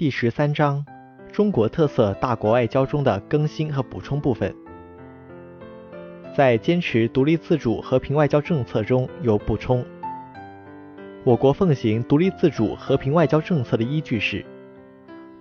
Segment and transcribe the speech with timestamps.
[0.00, 0.82] 第十三章：
[1.30, 4.50] 中国特色大国外交中的更新和补充部分。
[6.34, 9.84] 在坚持独立自主和平外交政策中有补充。
[11.22, 14.42] 我国奉行独立自主和平外交政策的依据是，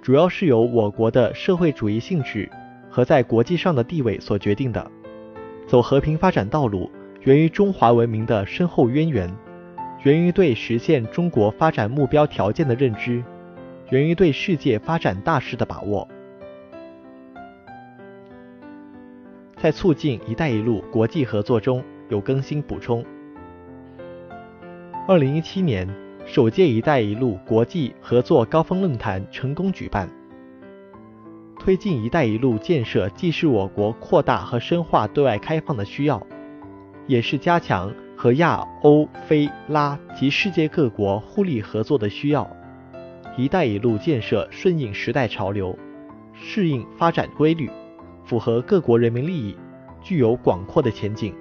[0.01, 2.51] 主要是由我国的社会主义性质
[2.89, 4.91] 和在国际上的地位所决定的。
[5.67, 6.91] 走和平发展道路，
[7.21, 9.33] 源于中华文明的深厚渊源，
[10.03, 13.23] 源于对实现中国发展目标条件的认知，
[13.89, 16.07] 源于对世界发展大势的把握。
[19.57, 23.03] 在促进“一带一路”国际合作中有更新补充。
[25.07, 25.87] 二零一七年，
[26.25, 30.07] 首届“一带一路”国际合作高峰论坛成功举办。
[31.59, 36.25] 推进“一带一路”建设，既是我国扩大和深化对外开放的需要，
[37.05, 42.49] 也是加强和亚欧非拉及世界各国互利合作的需要。
[43.37, 45.77] “一带一路”建设顺应时代潮流，
[46.33, 47.69] 适应发展规律。
[48.25, 49.57] 符合各国人民利益，
[50.03, 51.33] 具有广阔的前景。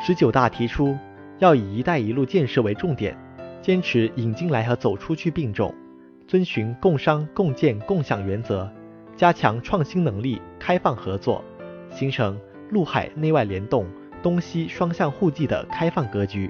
[0.00, 0.96] 十九大提出，
[1.38, 3.18] 要以“一带一路”建设为重点，
[3.60, 5.74] 坚持引进来和走出去并重，
[6.28, 8.70] 遵循共商共建共享原则，
[9.16, 11.42] 加强创新能力、开放合作，
[11.90, 12.38] 形成
[12.70, 13.84] 陆海内外联动、
[14.22, 16.48] 东西双向互济的开放格局。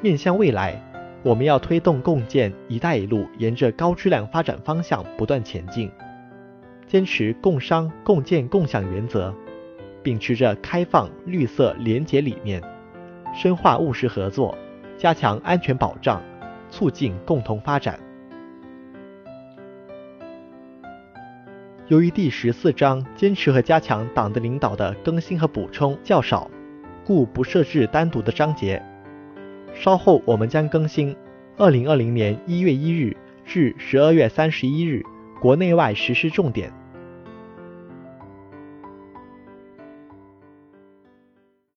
[0.00, 0.80] 面向未来。
[1.24, 5.90] 我们要推动共建“一带一路”沿着高质量发展方向不断前进，
[6.86, 9.34] 坚持共商共建共享原则，
[10.02, 12.62] 秉持着开放、绿色、廉洁理念，
[13.34, 14.56] 深化务实合作，
[14.96, 16.22] 加强安全保障，
[16.70, 17.98] 促进共同发展。
[21.88, 26.48] 由于第十四章坚持和加强党的领导的更新和补充较少，
[27.04, 28.80] 故不设置单独的章节。
[29.74, 31.14] 稍后我们将更新
[31.56, 35.02] 二零二零年一月一日至十二月三十一日
[35.40, 36.72] 国内外实施重点。